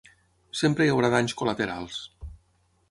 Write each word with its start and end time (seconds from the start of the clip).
Sempre 0.61 0.87
hi 0.87 0.93
haurà 0.93 1.11
danys 1.17 1.37
col·laterals. 1.43 2.03